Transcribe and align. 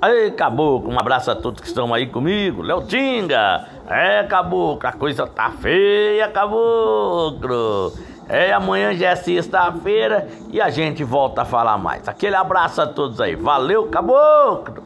Aí, 0.00 0.30
caboclo, 0.32 0.92
um 0.92 0.98
abraço 0.98 1.30
a 1.30 1.34
todos 1.34 1.60
que 1.60 1.66
estão 1.66 1.92
aí 1.94 2.06
comigo. 2.06 2.62
Léo 2.62 2.86
Tinga. 2.86 3.66
É, 3.88 4.22
caboclo, 4.24 4.88
a 4.88 4.92
coisa 4.92 5.26
tá 5.26 5.50
feia, 5.50 6.28
caboclo. 6.28 7.92
É, 8.28 8.52
amanhã 8.52 8.94
já 8.94 9.10
é 9.10 9.16
sexta-feira 9.16 10.28
e 10.50 10.60
a 10.60 10.70
gente 10.70 11.04
volta 11.04 11.42
a 11.42 11.44
falar 11.44 11.76
mais. 11.78 12.08
Aquele 12.08 12.36
abraço 12.36 12.80
a 12.80 12.86
todos 12.86 13.20
aí. 13.20 13.34
Valeu, 13.34 13.86
caboclo. 13.86 14.82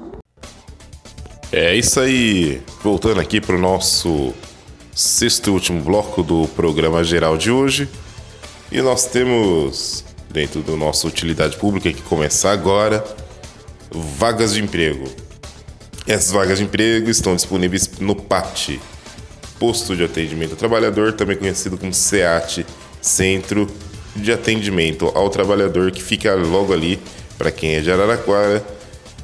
É 1.52 1.74
isso 1.74 2.00
aí. 2.00 2.62
Voltando 2.82 3.20
aqui 3.20 3.40
pro 3.40 3.58
nosso 3.58 4.34
sexto 4.92 5.48
e 5.48 5.50
último 5.50 5.80
bloco 5.82 6.22
do 6.22 6.48
programa 6.48 7.02
geral 7.04 7.36
de 7.36 7.50
hoje. 7.50 7.88
E 8.70 8.82
nós 8.82 9.06
temos, 9.06 10.04
dentro 10.30 10.60
do 10.60 10.76
nosso 10.76 11.06
utilidade 11.08 11.56
pública 11.56 11.90
que 11.92 12.02
começar 12.02 12.52
agora, 12.52 13.02
vagas 13.90 14.54
de 14.54 14.62
emprego. 14.62 15.10
Essas 16.06 16.30
vagas 16.30 16.58
de 16.58 16.64
emprego 16.64 17.10
estão 17.10 17.36
disponíveis 17.36 17.90
no 18.00 18.16
PAT, 18.16 18.78
Posto 19.58 19.94
de 19.94 20.04
Atendimento 20.04 20.52
ao 20.52 20.56
Trabalhador, 20.56 21.12
também 21.12 21.36
conhecido 21.36 21.76
como 21.76 21.92
SEAT, 21.92 22.64
Centro 23.00 23.68
de 24.14 24.32
Atendimento 24.32 25.12
ao 25.14 25.28
Trabalhador, 25.28 25.90
que 25.90 26.02
fica 26.02 26.34
logo 26.34 26.72
ali, 26.72 26.98
para 27.36 27.50
quem 27.50 27.74
é 27.74 27.80
de 27.80 27.90
Araraquara, 27.90 28.64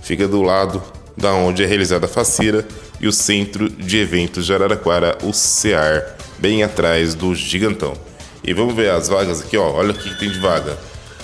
fica 0.02 0.28
do 0.28 0.42
lado 0.42 0.82
da 1.16 1.32
onde 1.32 1.62
é 1.62 1.66
realizada 1.66 2.06
a 2.06 2.08
faceira 2.08 2.66
e 3.00 3.06
o 3.06 3.12
Centro 3.12 3.68
de 3.68 3.98
Eventos 3.98 4.46
de 4.46 4.54
Araraquara, 4.54 5.16
o 5.22 5.32
CEAR, 5.32 6.16
bem 6.38 6.62
atrás 6.62 7.14
do 7.14 7.34
Gigantão. 7.34 7.94
E 8.42 8.52
vamos 8.52 8.74
ver 8.74 8.90
as 8.90 9.08
vagas 9.08 9.40
aqui, 9.40 9.56
ó. 9.56 9.72
Olha 9.72 9.92
o 9.92 9.94
que 9.94 10.18
tem 10.18 10.30
de 10.30 10.38
vaga. 10.38 10.76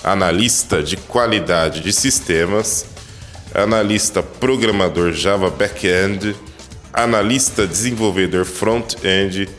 Analista 0.03 0.81
de 0.81 0.97
qualidade 0.97 1.81
de 1.81 1.93
sistemas, 1.93 2.85
analista 3.53 4.23
programador 4.23 5.11
Java 5.13 5.49
Backend, 5.49 6.35
analista 6.93 7.67
desenvolvedor 7.67 8.45
front-end, 8.45 9.49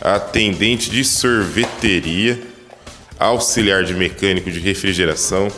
atendente 0.00 0.90
de 0.90 1.04
sorveteria, 1.04 2.40
auxiliar 3.18 3.84
de 3.84 3.94
mecânico 3.94 4.50
de 4.50 4.60
refrigeração, 4.60 5.48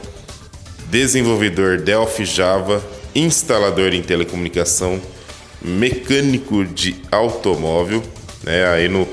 desenvolvedor 0.89 1.79
Delphi 1.79 2.25
Java, 2.25 2.85
instalador 3.15 3.93
em 3.93 4.03
telecomunicação, 4.03 5.01
mecânico 5.63 6.65
de 6.65 6.97
automóvel, 7.11 8.03
né? 8.45 8.67
Aí 8.69 8.89
no 8.89 9.09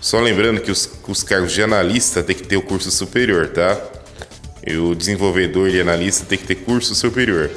só 0.00 0.20
lembrando 0.20 0.60
que 0.60 0.70
os, 0.70 0.88
os 1.08 1.22
cargos 1.22 1.52
de 1.52 1.62
analista 1.62 2.22
tem 2.22 2.36
que 2.36 2.44
ter 2.44 2.56
o 2.56 2.62
curso 2.62 2.90
superior, 2.90 3.48
tá? 3.48 3.80
E 4.64 4.76
o 4.76 4.94
desenvolvedor 4.94 5.68
e 5.68 5.80
analista 5.80 6.24
tem 6.24 6.38
que 6.38 6.44
ter 6.44 6.56
curso 6.56 6.94
superior. 6.94 7.50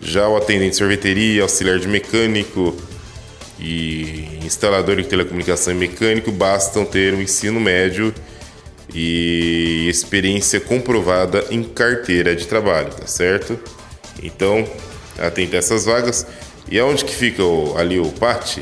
Já 0.00 0.28
o 0.28 0.36
atendente 0.36 0.70
de 0.70 0.76
sorveteria, 0.76 1.42
auxiliar 1.42 1.78
de 1.78 1.88
mecânico 1.88 2.76
e 3.58 4.38
instalador 4.44 4.96
de 4.96 5.04
telecomunicação 5.04 5.72
e 5.72 5.76
mecânico 5.76 6.30
bastam 6.30 6.84
ter 6.84 7.14
um 7.14 7.20
ensino 7.20 7.60
médio 7.60 8.14
e 8.94 9.86
experiência 9.88 10.60
comprovada 10.60 11.44
em 11.50 11.62
carteira 11.62 12.34
de 12.34 12.46
trabalho, 12.46 12.90
tá 12.90 13.06
certo? 13.06 13.58
Então, 14.22 14.66
atente 15.18 15.56
a 15.56 15.58
essas 15.58 15.84
vagas. 15.84 16.26
E 16.70 16.78
aonde 16.78 17.04
que 17.04 17.14
fica 17.14 17.42
o, 17.42 17.76
ali 17.76 17.98
o 17.98 18.10
PAT? 18.12 18.58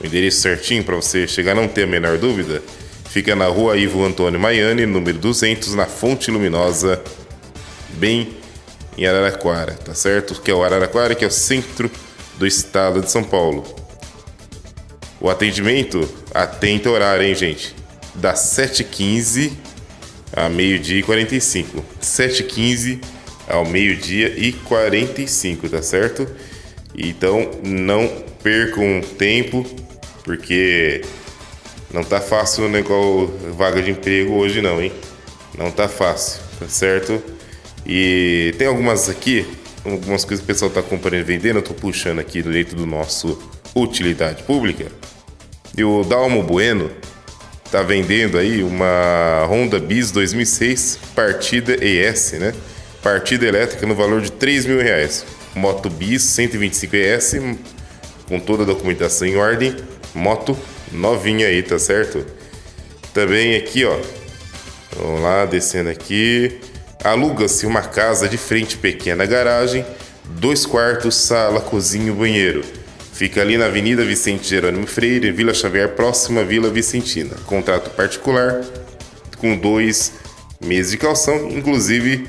O 0.00 0.06
endereço 0.06 0.40
certinho 0.40 0.84
para 0.84 0.96
você 0.96 1.26
chegar, 1.26 1.54
não 1.54 1.68
ter 1.68 1.84
a 1.84 1.86
menor 1.86 2.18
dúvida. 2.18 2.62
Fica 3.10 3.36
na 3.36 3.46
rua 3.46 3.76
Ivo 3.76 4.04
Antônio 4.04 4.40
Maiani, 4.40 4.86
número 4.86 5.18
200, 5.18 5.74
na 5.74 5.86
Fonte 5.86 6.30
Luminosa, 6.30 7.02
bem 7.94 8.41
em 8.96 9.06
Araraquara, 9.06 9.72
tá 9.74 9.94
certo? 9.94 10.40
Que 10.40 10.50
é 10.50 10.54
o 10.54 10.62
Araraquara, 10.62 11.14
que 11.14 11.24
é 11.24 11.28
o 11.28 11.30
centro 11.30 11.90
do 12.38 12.46
estado 12.46 13.00
de 13.00 13.10
São 13.10 13.24
Paulo. 13.24 13.64
O 15.20 15.30
atendimento, 15.30 16.08
atento 16.34 16.90
horário, 16.90 17.24
hein, 17.24 17.34
gente? 17.34 17.74
Das 18.14 18.40
7h15 18.56 19.52
a 20.34 20.48
meio-dia 20.48 20.98
e 20.98 21.02
45. 21.02 21.84
7h15 22.00 23.00
ao 23.48 23.64
meio-dia 23.64 24.34
e 24.36 24.52
45, 24.52 25.68
tá 25.68 25.82
certo? 25.82 26.26
Então 26.96 27.50
não 27.62 28.08
percam 28.42 29.00
tempo, 29.18 29.64
porque 30.24 31.02
não 31.92 32.02
tá 32.02 32.20
fácil 32.20 32.68
né, 32.68 32.80
igual 32.80 33.26
vaga 33.56 33.82
de 33.82 33.90
emprego 33.90 34.34
hoje 34.34 34.60
não, 34.60 34.80
hein? 34.80 34.92
Não 35.56 35.70
tá 35.70 35.88
fácil, 35.88 36.40
tá 36.58 36.66
certo? 36.68 37.22
E 37.86 38.54
tem 38.58 38.66
algumas 38.66 39.08
aqui, 39.08 39.46
algumas 39.84 40.24
coisas 40.24 40.44
que 40.44 40.50
o 40.50 40.54
pessoal 40.54 40.68
está 40.68 40.82
comprando 40.82 41.20
e 41.20 41.24
vendendo, 41.24 41.56
eu 41.56 41.62
tô 41.62 41.74
puxando 41.74 42.18
aqui 42.18 42.42
dentro 42.42 42.76
do 42.76 42.86
nosso 42.86 43.40
utilidade 43.74 44.42
pública. 44.44 44.86
E 45.76 45.82
o 45.82 46.04
Dalmo 46.04 46.42
Bueno 46.42 46.90
tá 47.70 47.82
vendendo 47.82 48.36
aí 48.38 48.62
uma 48.62 49.46
Honda 49.48 49.78
Bis 49.78 50.10
2006 50.10 50.98
partida 51.14 51.76
ES, 51.82 52.32
né? 52.32 52.54
Partida 53.02 53.46
elétrica 53.46 53.86
no 53.86 53.94
valor 53.94 54.20
de 54.20 54.30
3 54.30 54.66
mil 54.66 54.80
reais. 54.80 55.24
Moto 55.54 55.90
Bis 55.90 56.22
125 56.22 56.96
ES 56.96 57.36
com 58.28 58.38
toda 58.38 58.62
a 58.62 58.66
documentação 58.66 59.26
em 59.26 59.36
ordem. 59.36 59.74
Moto 60.14 60.56
novinha 60.92 61.46
aí, 61.46 61.62
tá 61.62 61.78
certo? 61.78 62.24
Também 63.12 63.56
aqui, 63.56 63.84
ó. 63.84 63.98
Vamos 64.96 65.22
lá, 65.22 65.46
descendo 65.46 65.90
aqui. 65.90 66.60
Aluga-se 67.04 67.66
uma 67.66 67.82
casa 67.82 68.28
de 68.28 68.38
frente 68.38 68.76
pequena 68.76 69.26
garagem, 69.26 69.84
dois 70.24 70.64
quartos, 70.64 71.16
sala, 71.16 71.60
cozinha 71.60 72.12
e 72.12 72.14
banheiro. 72.14 72.62
Fica 73.12 73.40
ali 73.40 73.56
na 73.56 73.66
Avenida 73.66 74.04
Vicente 74.04 74.48
Jerônimo 74.48 74.86
Freire, 74.86 75.32
Vila 75.32 75.52
Xavier, 75.52 75.90
próxima 75.90 76.44
Vila 76.44 76.70
Vicentina. 76.70 77.34
Contrato 77.44 77.90
particular 77.90 78.62
com 79.38 79.56
dois 79.56 80.12
meses 80.64 80.92
de 80.92 80.98
calção, 80.98 81.50
inclusive 81.50 82.28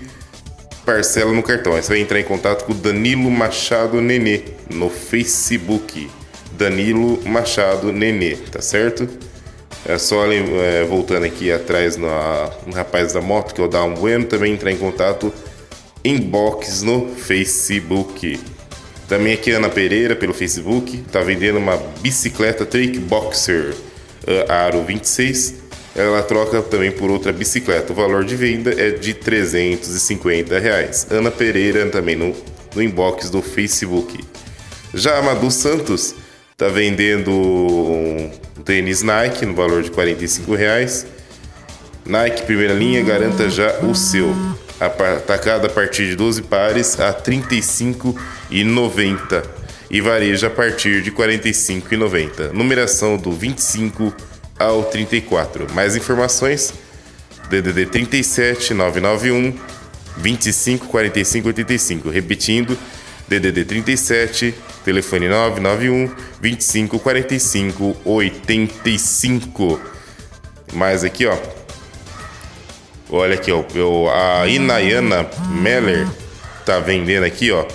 parcela 0.84 1.32
no 1.32 1.44
cartão. 1.44 1.74
Você 1.74 1.90
vai 1.90 2.00
entrar 2.00 2.20
em 2.20 2.24
contato 2.24 2.66
com 2.66 2.74
Danilo 2.74 3.30
Machado 3.30 4.02
Nenê 4.02 4.42
no 4.70 4.90
Facebook. 4.90 6.10
Danilo 6.58 7.22
Machado 7.26 7.92
Nenê, 7.92 8.36
tá 8.36 8.62
certo? 8.62 9.08
É 9.86 9.98
só 9.98 10.26
é, 10.32 10.86
voltando 10.86 11.26
aqui 11.26 11.52
atrás 11.52 11.98
no, 11.98 12.08
rapaz 12.74 13.14
da 13.14 13.22
moto, 13.22 13.54
que 13.54 13.60
é 13.60 13.64
o 13.64 13.68
Down 13.68 13.96
Bueno, 13.96 14.26
também 14.26 14.54
entrar 14.54 14.72
em 14.72 14.78
contato 14.78 15.34
inbox 16.04 16.82
no 16.82 17.10
Facebook. 17.10 18.40
Também 19.08 19.34
aqui 19.34 19.52
Ana 19.52 19.70
Pereira 19.70 20.16
pelo 20.16 20.34
Facebook, 20.34 20.98
tá 21.12 21.22
vendendo 21.22 21.58
uma 21.58 21.78
bicicleta 22.02 22.66
Trick 22.66 22.98
Boxer 23.00 23.74
uh, 24.26 24.52
Aro 24.52 24.84
26. 24.84 25.56
Ela 25.96 26.24
troca 26.24 26.62
também 26.62 26.92
por 26.92 27.12
outra 27.12 27.32
bicicleta. 27.32 27.92
O 27.92 27.96
valor 27.96 28.24
de 28.24 28.36
venda 28.36 28.74
é 28.82 28.92
de 28.92 29.14
350 29.14 30.58
reais. 30.60 31.06
Ana 31.12 31.30
Pereira 31.30 31.86
também 31.88 32.16
no, 32.16 32.34
no 32.74 32.82
inbox 32.82 33.30
do 33.30 33.42
Facebook. 33.42 34.24
Já 34.94 35.20
a 35.20 35.22
Madu 35.22 35.52
Santos 35.52 36.16
tá 36.58 36.70
vendendo 36.70 37.32
um 37.32 38.32
tênis 38.64 39.02
Nike 39.02 39.46
no 39.46 39.54
valor 39.54 39.84
de 39.84 39.92
45 39.92 40.56
reais. 40.56 41.06
Nike 42.06 42.44
primeira 42.44 42.74
linha, 42.74 43.04
garanta 43.04 43.50
já 43.50 43.80
o 43.80 43.94
seu. 43.96 44.34
Atacado 44.80 45.68
a 45.68 45.70
partir 45.70 46.08
de 46.08 46.16
12 46.16 46.44
pares 46.44 46.98
a 47.00 47.10
R$ 47.10 47.18
35,90 47.24 49.44
e 49.90 50.02
vareja 50.02 50.48
a 50.48 50.50
partir 50.50 51.02
de 51.02 51.10
R$ 51.12 51.16
45,90. 51.16 52.52
Numeração 52.52 53.16
do 53.16 53.32
25 53.32 54.14
ao 54.60 54.84
34. 54.84 55.74
Mais 55.74 55.96
informações 55.96 56.74
DDD 57.50 57.86
37 57.86 58.74
991 58.74 59.58
25 60.18 60.88
45 60.88 61.48
85. 61.48 62.10
Repetindo, 62.10 62.78
DDD 63.40 63.66
37 63.66 64.56
Telefone 64.84 65.30
991 65.30 66.12
25 66.42 67.00
45 67.00 67.98
85. 68.04 69.82
Mais 70.74 71.04
aqui, 71.04 71.26
ó. 71.26 71.38
Olha 73.10 73.36
aqui, 73.36 73.52
ó. 73.52 73.64
A 74.12 74.48
Inayana 74.48 75.30
Meller 75.50 76.08
tá 76.66 76.80
vendendo 76.80 77.24
aqui, 77.24 77.52
ó. 77.52 77.66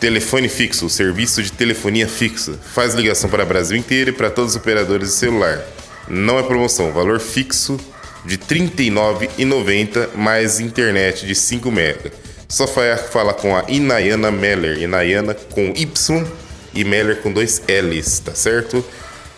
Telefone 0.00 0.48
fixo, 0.48 0.88
serviço 0.88 1.42
de 1.42 1.52
telefonia 1.52 2.08
fixa. 2.08 2.54
Faz 2.54 2.94
ligação 2.94 3.28
para 3.28 3.44
o 3.44 3.46
Brasil 3.46 3.76
inteiro 3.76 4.10
e 4.10 4.12
para 4.12 4.30
todos 4.30 4.52
os 4.52 4.56
operadores 4.56 5.08
de 5.08 5.14
celular. 5.14 5.62
Não 6.08 6.38
é 6.38 6.42
promoção, 6.42 6.90
valor 6.90 7.20
fixo 7.20 7.78
de 8.24 8.36
R$ 8.36 8.42
39,90 8.70 10.14
mais 10.16 10.58
internet 10.58 11.26
de 11.26 11.34
5 11.34 11.70
MB. 11.70 12.12
Só 12.52 12.66
fala 12.66 13.32
com 13.32 13.56
a 13.56 13.64
Inayana 13.66 14.30
Meller. 14.30 14.82
Inayana 14.82 15.32
com 15.32 15.72
Y 15.74 16.26
e 16.74 16.84
Meller 16.84 17.22
com 17.22 17.32
dois 17.32 17.62
L's, 17.66 18.18
tá 18.18 18.34
certo? 18.34 18.84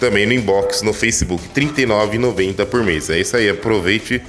Também 0.00 0.26
no 0.26 0.32
inbox 0.32 0.82
no 0.82 0.92
Facebook, 0.92 1.40
R$ 1.54 1.64
39,90 1.64 2.66
por 2.66 2.82
mês. 2.82 3.08
É 3.10 3.20
isso 3.20 3.36
aí, 3.36 3.48
aproveite 3.48 4.20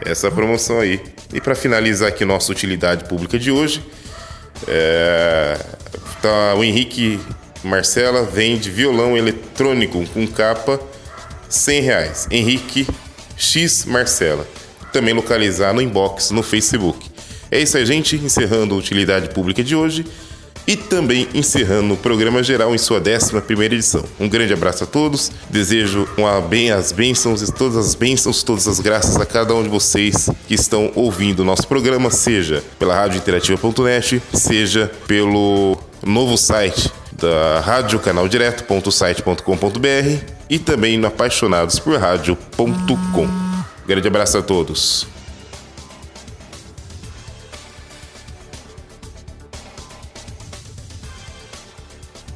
essa 0.00 0.30
promoção 0.30 0.80
aí. 0.80 0.98
E 1.30 1.42
para 1.42 1.54
finalizar 1.54 2.08
aqui 2.08 2.24
nossa 2.24 2.50
utilidade 2.50 3.04
pública 3.04 3.38
de 3.38 3.50
hoje, 3.50 3.84
é... 4.66 5.58
Tá, 6.22 6.54
o 6.54 6.64
Henrique 6.64 7.20
Marcela 7.62 8.22
vende 8.22 8.70
violão 8.70 9.14
eletrônico 9.14 10.06
com 10.06 10.26
capa 10.26 10.80
100 11.50 11.82
reais. 11.82 12.28
Henrique 12.30 12.86
X 13.36 13.84
Marcela. 13.84 14.48
Também 14.90 15.12
localizar 15.12 15.74
no 15.74 15.82
inbox 15.82 16.30
no 16.30 16.42
Facebook. 16.42 17.11
É 17.52 17.60
isso 17.60 17.76
aí, 17.76 17.84
gente. 17.84 18.16
Encerrando 18.16 18.74
a 18.74 18.78
utilidade 18.78 19.28
pública 19.28 19.62
de 19.62 19.76
hoje 19.76 20.06
e 20.66 20.74
também 20.76 21.28
encerrando 21.34 21.92
o 21.94 21.96
programa 21.96 22.42
geral 22.42 22.74
em 22.74 22.78
sua 22.78 22.98
11 22.98 23.36
edição. 23.64 24.02
Um 24.18 24.28
grande 24.28 24.52
abraço 24.54 24.82
a 24.84 24.86
todos, 24.86 25.30
desejo 25.50 26.08
uma 26.16 26.40
bem, 26.40 26.70
as 26.70 26.92
bênçãos, 26.92 27.42
todas 27.50 27.76
as 27.76 27.94
bênçãos, 27.94 28.42
todas 28.42 28.66
as 28.66 28.80
graças 28.80 29.20
a 29.20 29.26
cada 29.26 29.54
um 29.54 29.62
de 29.62 29.68
vocês 29.68 30.30
que 30.48 30.54
estão 30.54 30.90
ouvindo 30.94 31.40
o 31.40 31.44
nosso 31.44 31.68
programa, 31.68 32.10
seja 32.10 32.64
pela 32.78 32.94
radiointerativa.net, 32.94 34.22
seja 34.32 34.90
pelo 35.06 35.76
novo 36.02 36.38
site 36.38 36.90
da 37.12 37.60
radiocanaldireto.site.com.br 37.60 40.24
e 40.48 40.58
também 40.58 40.96
no 40.96 41.08
apaixonadosporradio.com. 41.08 43.28
Grande 43.86 44.08
abraço 44.08 44.38
a 44.38 44.42
todos. 44.42 45.06